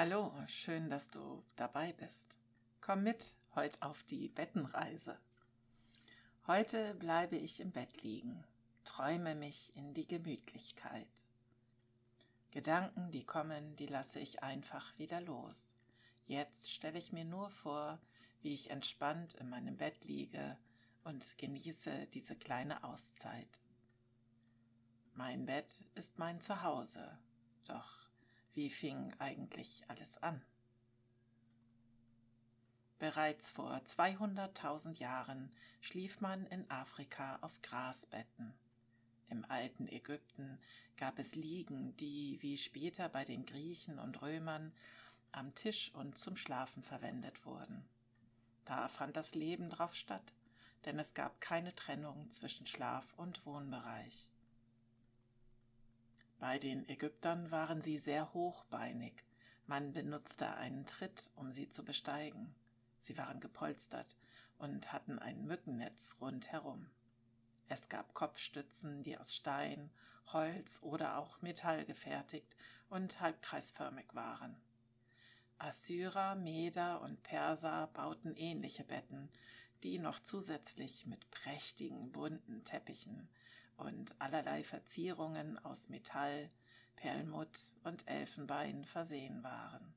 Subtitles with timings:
[0.00, 2.38] Hallo, schön, dass du dabei bist.
[2.80, 5.18] Komm mit heute auf die Bettenreise.
[6.46, 8.44] Heute bleibe ich im Bett liegen,
[8.84, 11.24] träume mich in die Gemütlichkeit.
[12.52, 15.76] Gedanken, die kommen, die lasse ich einfach wieder los.
[16.28, 17.98] Jetzt stelle ich mir nur vor,
[18.40, 20.56] wie ich entspannt in meinem Bett liege
[21.02, 23.60] und genieße diese kleine Auszeit.
[25.14, 27.18] Mein Bett ist mein Zuhause,
[27.64, 28.07] doch
[28.58, 30.42] wie fing eigentlich alles an?
[32.98, 38.52] Bereits vor 200.000 Jahren schlief man in Afrika auf Grasbetten.
[39.28, 40.58] Im alten Ägypten
[40.96, 44.72] gab es Liegen, die, wie später bei den Griechen und Römern,
[45.30, 47.88] am Tisch und zum Schlafen verwendet wurden.
[48.64, 50.32] Da fand das Leben drauf statt,
[50.84, 54.26] denn es gab keine Trennung zwischen Schlaf und Wohnbereich.
[56.40, 59.24] Bei den Ägyptern waren sie sehr hochbeinig,
[59.66, 62.54] man benutzte einen Tritt, um sie zu besteigen.
[63.00, 64.16] Sie waren gepolstert
[64.56, 66.88] und hatten ein Mückennetz rundherum.
[67.68, 69.90] Es gab Kopfstützen, die aus Stein,
[70.32, 72.56] Holz oder auch Metall gefertigt
[72.88, 74.56] und halbkreisförmig waren.
[75.58, 79.28] Assyrer, Meder und Perser bauten ähnliche Betten,
[79.82, 83.28] die noch zusätzlich mit prächtigen bunten Teppichen
[83.78, 86.50] und allerlei Verzierungen aus Metall,
[86.96, 89.94] Perlmutt und Elfenbein versehen waren.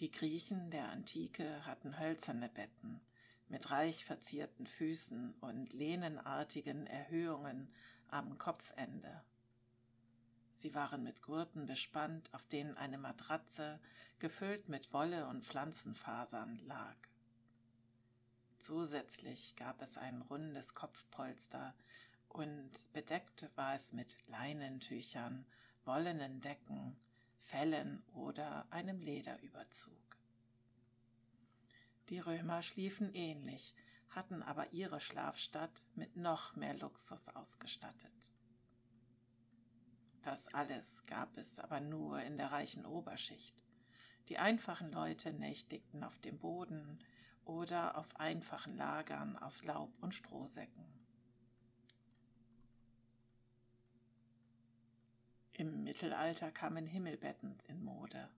[0.00, 3.00] Die Griechen der Antike hatten hölzerne Betten
[3.48, 7.68] mit reich verzierten Füßen und lehnenartigen Erhöhungen
[8.08, 9.22] am Kopfende.
[10.54, 13.80] Sie waren mit Gurten bespannt, auf denen eine Matratze,
[14.18, 16.96] gefüllt mit Wolle und Pflanzenfasern, lag.
[18.60, 21.74] Zusätzlich gab es ein rundes Kopfpolster
[22.28, 25.46] und bedeckt war es mit Leinentüchern,
[25.86, 26.94] wollenen Decken,
[27.40, 30.18] Fellen oder einem Lederüberzug.
[32.10, 33.74] Die Römer schliefen ähnlich,
[34.10, 38.30] hatten aber ihre Schlafstadt mit noch mehr Luxus ausgestattet.
[40.20, 43.54] Das alles gab es aber nur in der reichen Oberschicht.
[44.28, 46.98] Die einfachen Leute nächtigten auf dem Boden
[47.50, 50.84] oder auf einfachen Lagern aus Laub und Strohsäcken.
[55.54, 58.30] Im Mittelalter kamen Himmelbetten in Mode.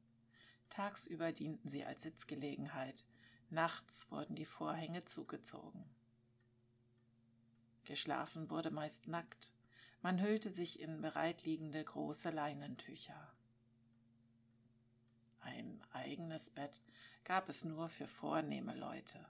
[0.70, 3.04] Tagsüber dienten sie als Sitzgelegenheit,
[3.50, 5.84] nachts wurden die Vorhänge zugezogen.
[7.84, 9.52] Geschlafen wurde meist nackt,
[10.00, 13.30] man hüllte sich in bereitliegende große Leinentücher.
[15.40, 16.80] Ein eigenes Bett
[17.24, 19.24] gab es nur für vornehme Leute.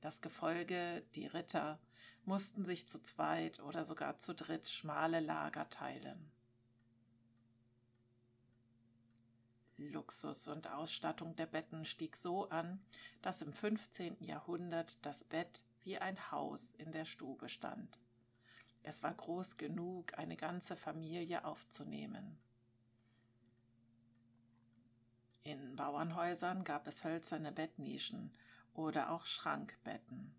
[0.00, 1.78] Das Gefolge, die Ritter,
[2.24, 6.30] mussten sich zu zweit oder sogar zu dritt schmale Lager teilen.
[9.78, 12.80] Luxus und Ausstattung der Betten stieg so an,
[13.22, 14.16] dass im 15.
[14.24, 17.98] Jahrhundert das Bett wie ein Haus in der Stube stand.
[18.82, 22.38] Es war groß genug, eine ganze Familie aufzunehmen.
[25.48, 28.34] In Bauernhäusern gab es hölzerne Bettnischen
[28.74, 30.34] oder auch Schrankbetten.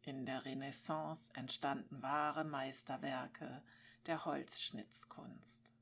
[0.00, 3.62] In der Renaissance entstanden wahre Meisterwerke
[4.06, 5.74] der Holzschnitzkunst.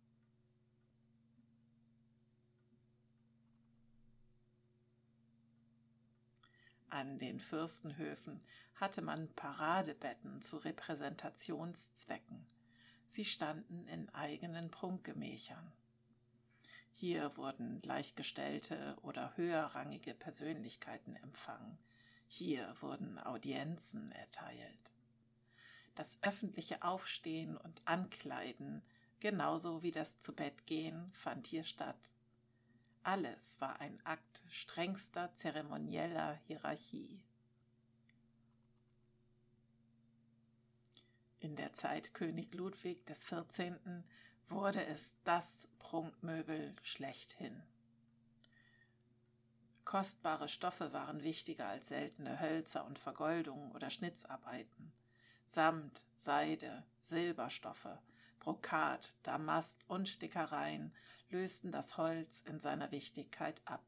[6.88, 8.42] An den Fürstenhöfen
[8.74, 12.44] hatte man Paradebetten zu Repräsentationszwecken.
[13.10, 15.72] Sie standen in eigenen Prunkgemächern.
[16.94, 21.76] Hier wurden gleichgestellte oder höherrangige Persönlichkeiten empfangen.
[22.28, 24.92] Hier wurden Audienzen erteilt.
[25.96, 28.80] Das öffentliche Aufstehen und Ankleiden,
[29.18, 32.12] genauso wie das Zubettgehen, fand hier statt.
[33.02, 37.20] Alles war ein Akt strengster zeremonieller Hierarchie.
[41.42, 44.04] In der Zeit König Ludwig des 14.
[44.50, 47.62] wurde es das Prunkmöbel schlechthin.
[49.86, 54.92] Kostbare Stoffe waren wichtiger als seltene Hölzer und Vergoldungen oder Schnitzarbeiten.
[55.46, 57.98] Samt, Seide, Silberstoffe,
[58.38, 60.94] Brokat, Damast und Stickereien
[61.30, 63.86] lösten das Holz in seiner Wichtigkeit ab.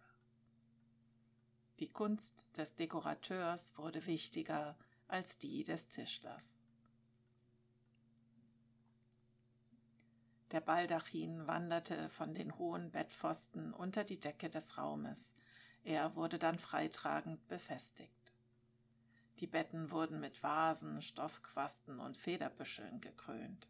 [1.81, 4.75] Die Kunst des Dekorateurs wurde wichtiger
[5.07, 6.57] als die des Tischlers.
[10.53, 15.33] Der Baldachin wanderte von den hohen Bettpfosten unter die Decke des Raumes.
[15.83, 18.35] Er wurde dann freitragend befestigt.
[19.41, 23.67] Die Betten wurden mit Vasen, Stoffquasten und Federbüscheln gekrönt.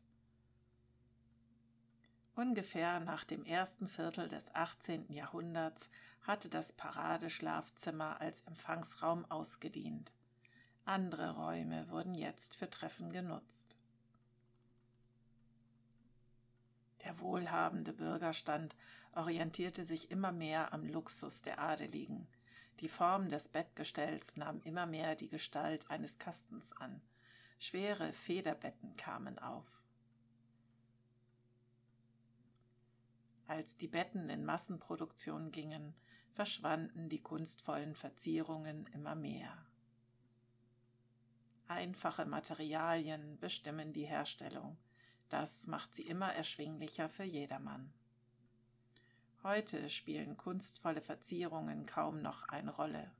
[2.34, 5.12] Ungefähr nach dem ersten Viertel des 18.
[5.12, 5.88] Jahrhunderts
[6.22, 10.12] hatte das Paradeschlafzimmer als Empfangsraum ausgedient.
[10.84, 13.76] Andere Räume wurden jetzt für Treffen genutzt.
[17.04, 18.76] Der wohlhabende Bürgerstand
[19.14, 22.26] orientierte sich immer mehr am Luxus der Adeligen.
[22.80, 27.00] Die Form des Bettgestells nahm immer mehr die Gestalt eines Kastens an.
[27.58, 29.66] Schwere Federbetten kamen auf.
[33.46, 35.94] Als die Betten in Massenproduktion gingen,
[36.32, 39.66] verschwanden die kunstvollen Verzierungen immer mehr.
[41.68, 44.76] Einfache Materialien bestimmen die Herstellung.
[45.32, 47.90] Das macht sie immer erschwinglicher für jedermann.
[49.42, 53.10] Heute spielen kunstvolle Verzierungen kaum noch eine Rolle.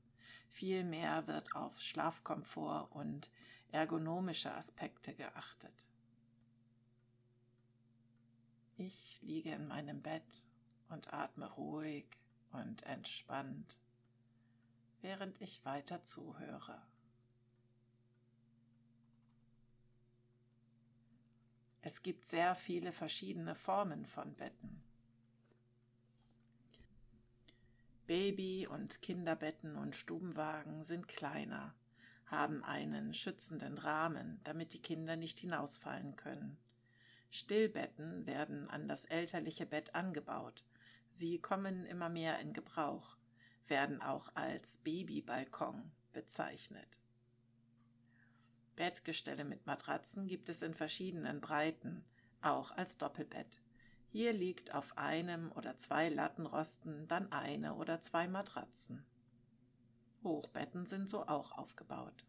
[0.51, 3.31] Vielmehr wird auf Schlafkomfort und
[3.71, 5.87] ergonomische Aspekte geachtet.
[8.77, 10.45] Ich liege in meinem Bett
[10.89, 12.05] und atme ruhig
[12.51, 13.79] und entspannt,
[15.01, 16.79] während ich weiter zuhöre.
[21.85, 24.81] Es gibt sehr viele verschiedene Formen von Betten.
[28.07, 31.75] Baby- und Kinderbetten und Stubenwagen sind kleiner,
[32.27, 36.57] haben einen schützenden Rahmen, damit die Kinder nicht hinausfallen können.
[37.31, 40.63] Stillbetten werden an das elterliche Bett angebaut.
[41.09, 43.17] Sie kommen immer mehr in Gebrauch,
[43.67, 47.02] werden auch als Babybalkon bezeichnet.
[48.75, 52.03] Bettgestelle mit Matratzen gibt es in verschiedenen Breiten,
[52.41, 53.59] auch als Doppelbett.
[54.09, 59.05] Hier liegt auf einem oder zwei Lattenrosten dann eine oder zwei Matratzen.
[60.23, 62.25] Hochbetten sind so auch aufgebaut.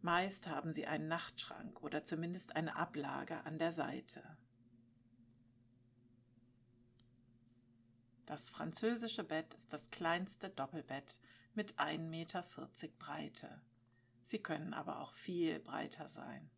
[0.00, 4.22] Meist haben sie einen Nachtschrank oder zumindest eine Ablage an der Seite.
[8.24, 11.16] Das französische Bett ist das kleinste Doppelbett
[11.54, 12.44] mit 1,40 Meter
[12.98, 13.60] Breite.
[14.28, 16.50] Sie können aber auch viel breiter sein.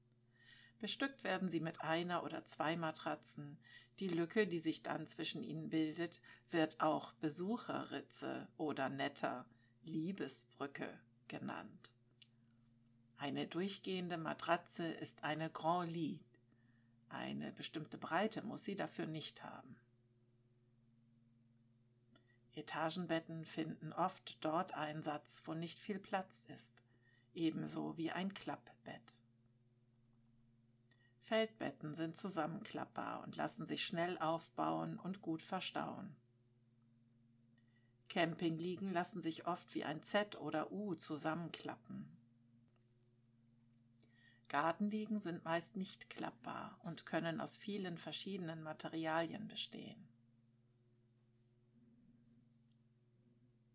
[0.80, 3.58] Bestückt werden sie mit einer oder zwei Matratzen.
[4.00, 6.20] Die Lücke, die sich dann zwischen ihnen bildet,
[6.50, 9.46] wird auch Besucherritze oder netter
[9.84, 11.92] Liebesbrücke genannt.
[13.18, 16.18] Eine durchgehende Matratze ist eine Grand Lit.
[17.08, 19.76] Eine bestimmte Breite muss sie dafür nicht haben.
[22.54, 26.82] Etagenbetten finden oft dort Einsatz, wo nicht viel Platz ist
[27.34, 29.18] ebenso wie ein Klappbett.
[31.22, 36.16] Feldbetten sind zusammenklappbar und lassen sich schnell aufbauen und gut verstauen.
[38.08, 42.10] Campingliegen lassen sich oft wie ein Z oder U zusammenklappen.
[44.48, 50.09] Gartenliegen sind meist nicht klappbar und können aus vielen verschiedenen Materialien bestehen.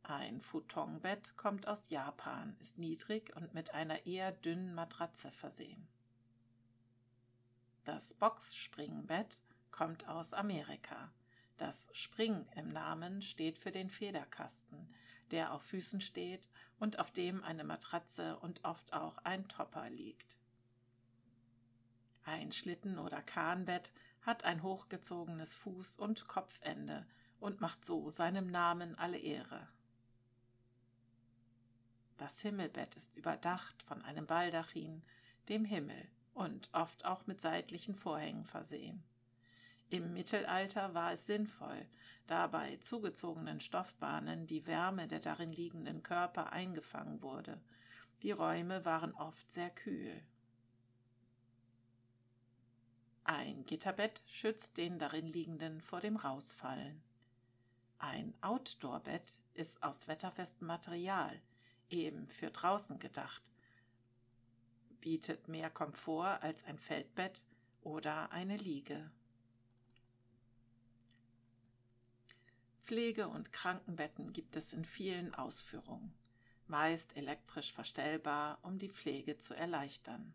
[0.08, 5.88] Ein Futonbett kommt aus Japan, ist niedrig und mit einer eher dünnen Matratze versehen.
[7.86, 9.42] Das Boxspringbett
[9.72, 11.12] kommt aus Amerika.
[11.58, 14.94] Das Spring im Namen steht für den Federkasten,
[15.32, 20.38] der auf Füßen steht und auf dem eine Matratze und oft auch ein Topper liegt.
[22.26, 23.92] Ein Schlitten- oder Kahnbett
[24.22, 27.08] hat ein hochgezogenes Fuß- und Kopfende
[27.40, 29.68] und macht so seinem Namen alle Ehre.
[32.18, 35.02] Das Himmelbett ist überdacht von einem Baldachin,
[35.50, 39.04] dem Himmel, und oft auch mit seitlichen Vorhängen versehen.
[39.90, 41.86] Im Mittelalter war es sinnvoll,
[42.28, 47.62] da bei zugezogenen Stoffbahnen die Wärme der darin liegenden Körper eingefangen wurde.
[48.22, 50.22] Die Räume waren oft sehr kühl.
[53.24, 57.02] Ein Gitterbett schützt den darin liegenden vor dem Rausfallen.
[57.98, 61.40] Ein Outdoorbett ist aus wetterfestem Material,
[61.90, 63.52] eben für draußen gedacht,
[65.02, 67.44] bietet mehr Komfort als ein Feldbett
[67.82, 69.12] oder eine Liege.
[72.86, 76.14] Pflege- und Krankenbetten gibt es in vielen Ausführungen,
[76.68, 80.34] meist elektrisch verstellbar, um die Pflege zu erleichtern.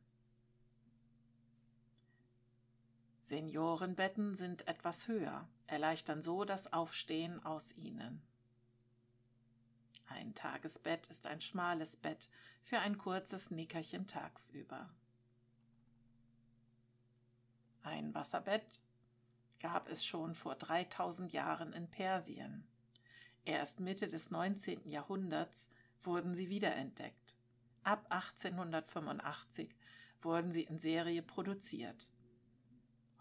[3.22, 8.20] Seniorenbetten sind etwas höher, erleichtern so das Aufstehen aus ihnen.
[10.10, 12.28] Ein Tagesbett ist ein schmales Bett
[12.64, 14.90] für ein kurzes Nickerchen tagsüber.
[17.82, 18.80] Ein Wasserbett
[19.60, 22.66] gab es schon vor 3000 Jahren in Persien.
[23.44, 24.88] Erst Mitte des 19.
[24.88, 25.70] Jahrhunderts
[26.02, 27.36] wurden sie wiederentdeckt.
[27.84, 29.74] Ab 1885
[30.22, 32.10] wurden sie in Serie produziert.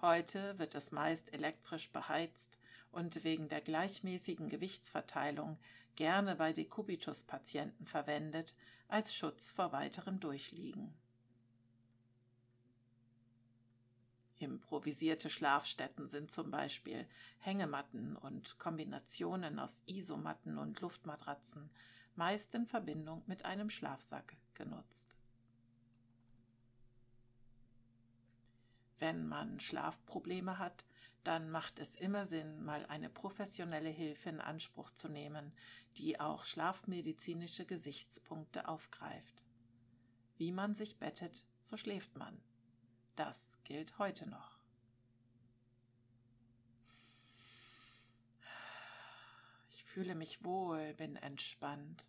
[0.02, 2.58] Heute wird es meist elektrisch beheizt
[2.92, 5.60] und wegen der gleichmäßigen Gewichtsverteilung
[5.96, 8.54] gerne bei Dekubitus-Patienten verwendet
[8.88, 10.94] als Schutz vor weiterem Durchliegen.
[14.40, 17.06] Improvisierte Schlafstätten sind zum Beispiel
[17.40, 21.70] Hängematten und Kombinationen aus Isomatten und Luftmatratzen,
[22.16, 25.18] meist in Verbindung mit einem Schlafsack genutzt.
[28.98, 30.86] Wenn man Schlafprobleme hat,
[31.24, 35.52] dann macht es immer Sinn, mal eine professionelle Hilfe in Anspruch zu nehmen,
[35.98, 39.44] die auch schlafmedizinische Gesichtspunkte aufgreift.
[40.38, 42.42] Wie man sich bettet, so schläft man.
[43.16, 44.58] Das gilt heute noch.
[49.72, 52.08] Ich fühle mich wohl, bin entspannt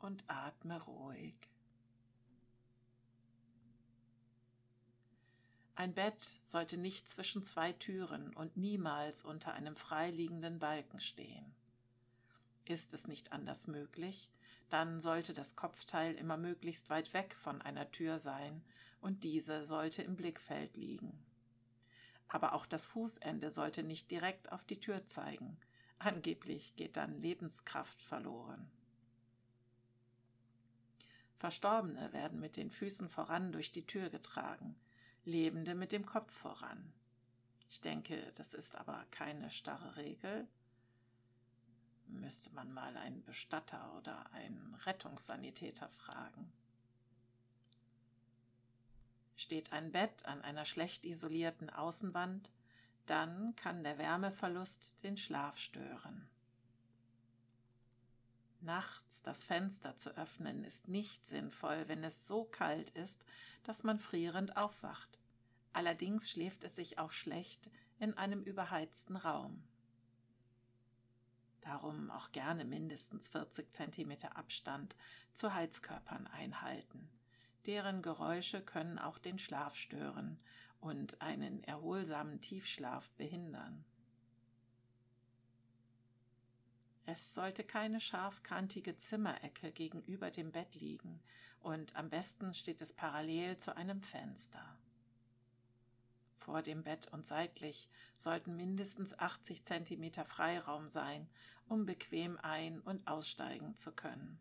[0.00, 1.36] und atme ruhig.
[5.82, 11.44] Ein Bett sollte nicht zwischen zwei Türen und niemals unter einem freiliegenden Balken stehen.
[12.66, 14.30] Ist es nicht anders möglich,
[14.70, 18.62] dann sollte das Kopfteil immer möglichst weit weg von einer Tür sein
[19.00, 21.18] und diese sollte im Blickfeld liegen.
[22.28, 25.58] Aber auch das Fußende sollte nicht direkt auf die Tür zeigen,
[25.98, 28.70] angeblich geht dann Lebenskraft verloren.
[31.38, 34.76] Verstorbene werden mit den Füßen voran durch die Tür getragen,
[35.24, 36.92] Lebende mit dem Kopf voran.
[37.70, 40.46] Ich denke, das ist aber keine starre Regel.
[42.06, 46.52] Müsste man mal einen Bestatter oder einen Rettungssanitäter fragen.
[49.36, 52.50] Steht ein Bett an einer schlecht isolierten Außenwand,
[53.06, 56.28] dann kann der Wärmeverlust den Schlaf stören.
[58.62, 63.24] Nachts das Fenster zu öffnen ist nicht sinnvoll, wenn es so kalt ist,
[63.64, 65.18] dass man frierend aufwacht.
[65.72, 69.64] Allerdings schläft es sich auch schlecht in einem überheizten Raum.
[71.62, 74.94] Darum auch gerne mindestens 40 cm Abstand
[75.32, 77.10] zu Heizkörpern einhalten.
[77.66, 80.38] Deren Geräusche können auch den Schlaf stören
[80.80, 83.84] und einen erholsamen Tiefschlaf behindern.
[87.04, 91.20] Es sollte keine scharfkantige Zimmerecke gegenüber dem Bett liegen,
[91.60, 94.76] und am besten steht es parallel zu einem Fenster.
[96.38, 101.28] Vor dem Bett und seitlich sollten mindestens 80 Zentimeter Freiraum sein,
[101.68, 104.40] um bequem ein- und aussteigen zu können.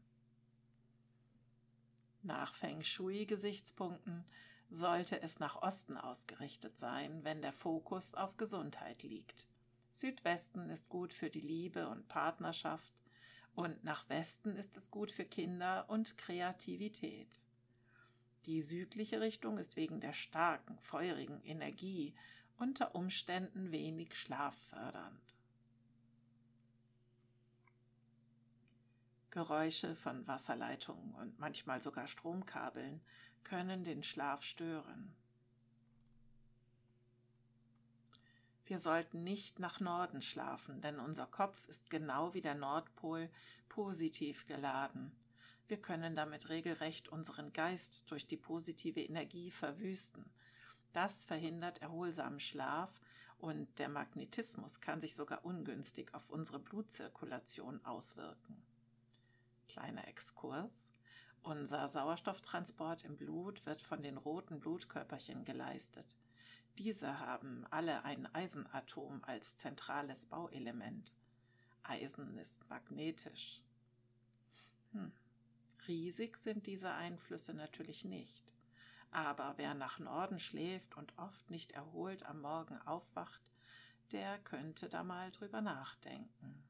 [2.24, 4.26] Nach Feng Shui-Gesichtspunkten
[4.72, 9.46] sollte es nach Osten ausgerichtet sein, wenn der Fokus auf Gesundheit liegt.
[9.92, 12.92] Südwesten ist gut für die Liebe und Partnerschaft
[13.54, 17.42] und nach Westen ist es gut für Kinder und Kreativität.
[18.46, 22.16] Die südliche Richtung ist wegen der starken, feurigen Energie
[22.58, 25.36] unter Umständen wenig schlaffördernd.
[29.30, 33.02] Geräusche von Wasserleitungen und manchmal sogar Stromkabeln
[33.44, 35.16] können den Schlaf stören.
[38.72, 43.30] Wir sollten nicht nach Norden schlafen, denn unser Kopf ist genau wie der Nordpol
[43.68, 45.12] positiv geladen.
[45.68, 50.24] Wir können damit regelrecht unseren Geist durch die positive Energie verwüsten.
[50.94, 52.90] Das verhindert erholsamen Schlaf
[53.40, 58.64] und der Magnetismus kann sich sogar ungünstig auf unsere Blutzirkulation auswirken.
[59.68, 60.94] Kleiner Exkurs.
[61.44, 66.16] Unser Sauerstofftransport im Blut wird von den roten Blutkörperchen geleistet.
[66.78, 71.14] Diese haben alle ein Eisenatom als zentrales Bauelement.
[71.84, 73.62] Eisen ist magnetisch.
[74.94, 75.12] Hm.
[75.88, 78.54] Riesig sind diese Einflüsse natürlich nicht.
[79.12, 83.42] Aber wer nach Norden schläft und oft nicht erholt am Morgen aufwacht,
[84.12, 86.64] der könnte da mal drüber nachdenken.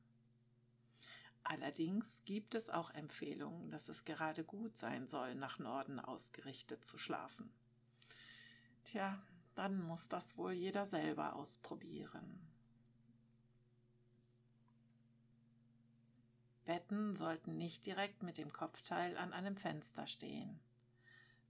[1.43, 6.97] Allerdings gibt es auch Empfehlungen, dass es gerade gut sein soll, nach Norden ausgerichtet zu
[6.97, 7.51] schlafen.
[8.85, 9.21] Tja,
[9.55, 12.39] dann muss das wohl jeder selber ausprobieren.
[16.65, 20.59] Betten sollten nicht direkt mit dem Kopfteil an einem Fenster stehen.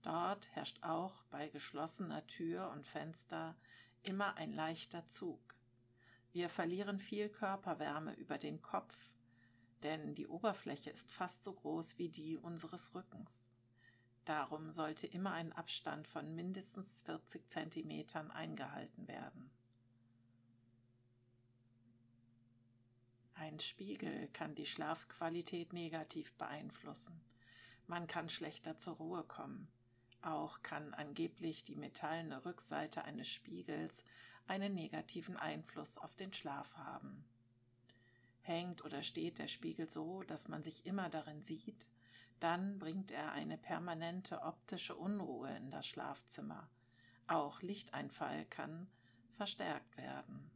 [0.02, 3.54] Dort herrscht auch bei geschlossener Tür und Fenster
[4.02, 5.40] immer ein leichter Zug.
[6.32, 8.96] Wir verlieren viel Körperwärme über den Kopf,
[9.82, 13.51] denn die Oberfläche ist fast so groß wie die unseres Rückens.
[14.24, 19.50] Darum sollte immer ein Abstand von mindestens 40 Zentimetern eingehalten werden.
[23.34, 27.20] Ein Spiegel kann die Schlafqualität negativ beeinflussen.
[27.88, 29.66] Man kann schlechter zur Ruhe kommen.
[30.20, 34.04] Auch kann angeblich die metallene Rückseite eines Spiegels
[34.46, 37.24] einen negativen Einfluss auf den Schlaf haben.
[38.42, 41.86] Hängt oder steht der Spiegel so, dass man sich immer darin sieht,
[42.42, 46.68] dann bringt er eine permanente optische Unruhe in das Schlafzimmer.
[47.28, 48.88] Auch Lichteinfall kann
[49.36, 50.50] verstärkt werden.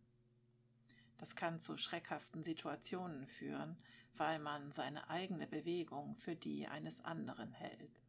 [1.19, 3.77] Das kann zu schreckhaften Situationen führen,
[4.17, 8.03] weil man seine eigene Bewegung für die eines anderen hält.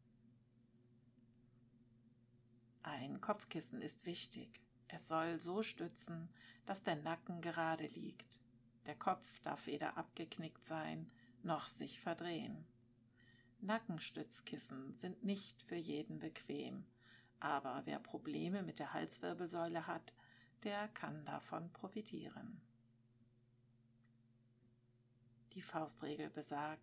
[2.82, 4.60] Ein Kopfkissen ist wichtig.
[4.88, 6.28] Es soll so stützen,
[6.66, 8.40] dass der Nacken gerade liegt.
[8.86, 11.10] Der Kopf darf weder abgeknickt sein
[11.42, 12.66] noch sich verdrehen.
[13.60, 16.84] Nackenstützkissen sind nicht für jeden bequem,
[17.40, 20.14] aber wer Probleme mit der Halswirbelsäule hat,
[20.62, 22.60] der kann davon profitieren.
[25.54, 26.82] Die Faustregel besagt,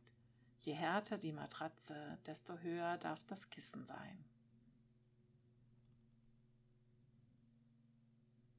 [0.61, 4.25] je härter die Matratze, desto höher darf das Kissen sein.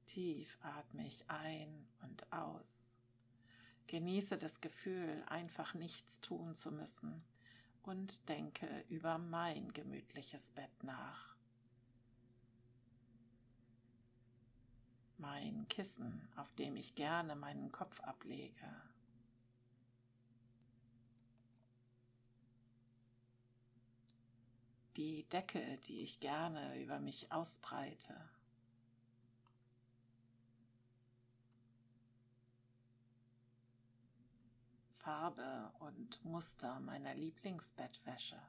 [0.07, 2.95] Tief atme ich ein und aus.
[3.89, 7.23] Genieße das Gefühl, einfach nichts tun zu müssen
[7.87, 11.37] und denke über mein gemütliches Bett nach.
[15.19, 18.83] Mein Kissen, auf dem ich gerne meinen Kopf ablege.
[24.97, 28.15] Die Decke, die ich gerne über mich ausbreite.
[35.07, 38.43] Farbe und Muster meiner Lieblingsbettwäsche.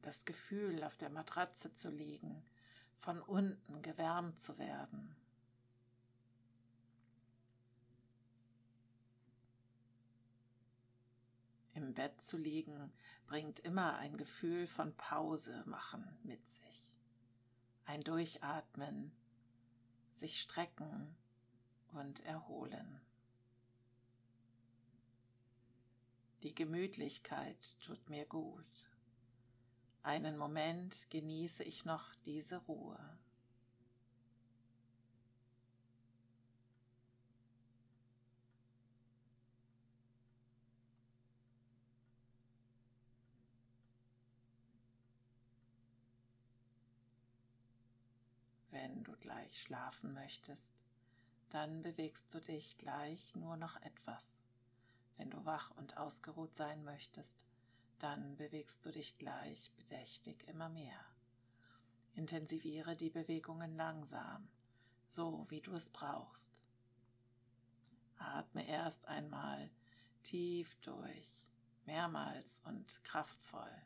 [0.00, 2.42] Das Gefühl, auf der Matratze zu liegen,
[2.96, 5.14] von unten gewärmt zu werden.
[11.74, 12.94] Im Bett zu liegen
[13.26, 16.94] bringt immer ein Gefühl von Pause machen mit sich.
[17.84, 19.12] Ein Durchatmen,
[20.18, 21.14] sich strecken
[21.92, 23.00] und erholen.
[26.42, 28.90] Die Gemütlichkeit tut mir gut.
[30.02, 32.98] Einen Moment genieße ich noch diese Ruhe.
[49.26, 50.84] Gleich schlafen möchtest,
[51.50, 54.38] dann bewegst du dich gleich nur noch etwas.
[55.16, 57.44] Wenn du wach und ausgeruht sein möchtest,
[57.98, 61.04] dann bewegst du dich gleich bedächtig immer mehr.
[62.14, 64.46] Intensiviere die Bewegungen langsam,
[65.08, 66.60] so wie du es brauchst.
[68.18, 69.70] Atme erst einmal
[70.22, 71.50] tief durch,
[71.84, 73.82] mehrmals und kraftvoll.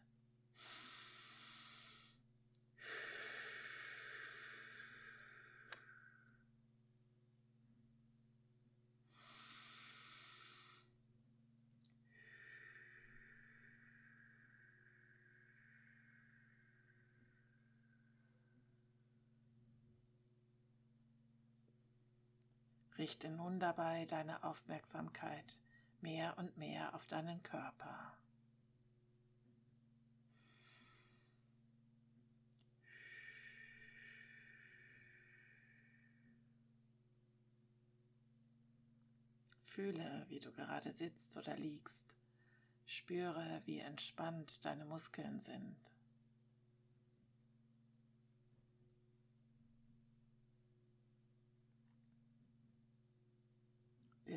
[23.11, 25.59] Richte nun dabei deine Aufmerksamkeit
[26.01, 28.13] mehr und mehr auf deinen Körper.
[39.65, 42.17] Fühle, wie du gerade sitzt oder liegst.
[42.87, 45.77] Spüre, wie entspannt deine Muskeln sind.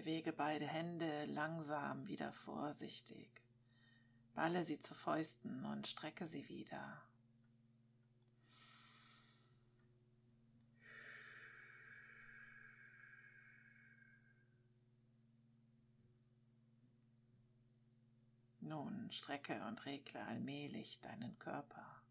[0.03, 3.29] Bewege beide Hände langsam wieder vorsichtig.
[4.35, 7.01] Balle sie zu Fäusten und strecke sie wieder.
[18.59, 22.03] Nun strecke und regle allmählich deinen Körper.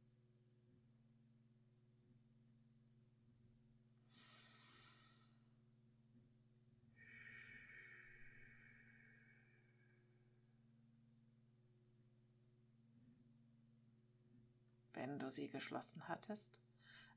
[15.02, 16.60] wenn du sie geschlossen hattest,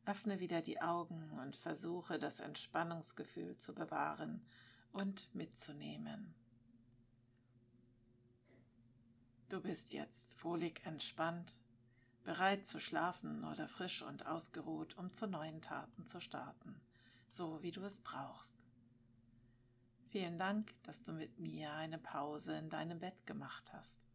[0.05, 4.45] öffne wieder die Augen und versuche das Entspannungsgefühl zu bewahren
[4.91, 6.33] und mitzunehmen.
[9.49, 11.55] Du bist jetzt wohlig entspannt,
[12.23, 16.81] bereit zu schlafen oder frisch und ausgeruht, um zu neuen Taten zu starten,
[17.29, 18.57] so wie du es brauchst.
[20.09, 24.07] Vielen Dank, dass du mit mir eine Pause in deinem Bett gemacht hast.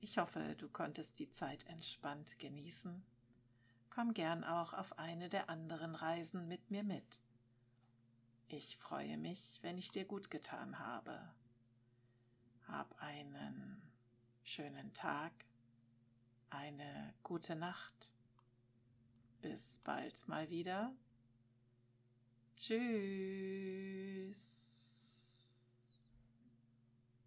[0.00, 3.02] Ich hoffe, du konntest die Zeit entspannt genießen.
[3.90, 7.20] Komm gern auch auf eine der anderen Reisen mit mir mit.
[8.48, 11.20] Ich freue mich, wenn ich dir gut getan habe.
[12.68, 13.82] Hab einen
[14.44, 15.32] schönen Tag,
[16.50, 18.12] eine gute Nacht.
[19.42, 20.92] Bis bald mal wieder.
[22.56, 23.58] Tschüss.